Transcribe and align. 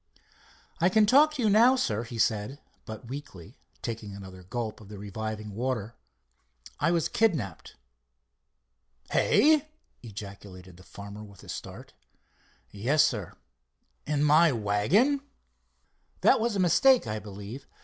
"I 0.79 0.89
can 0.89 1.05
talk 1.05 1.35
to 1.35 1.43
you 1.43 1.47
now, 1.47 1.75
sir," 1.75 2.03
he 2.05 2.17
said, 2.17 2.59
but 2.87 3.07
weakly, 3.07 3.59
taking 3.83 4.15
another 4.15 4.41
gulp 4.41 4.81
of 4.81 4.89
the 4.89 4.97
reviving 4.97 5.53
water. 5.53 5.93
"I 6.79 6.89
was 6.89 7.07
kidnapped." 7.07 7.75
"Hey!" 9.11 9.67
ejaculated 10.01 10.77
the 10.77 10.83
farmer, 10.83 11.23
with 11.23 11.43
a 11.43 11.49
start. 11.49 11.93
"Yes, 12.71 13.03
sir." 13.05 13.35
"In 14.07 14.23
my 14.23 14.51
wagon?" 14.51 15.21
"That 16.21 16.39
was 16.39 16.55
a 16.55 16.59
mistake, 16.59 17.05
I 17.05 17.19
believe. 17.19 17.67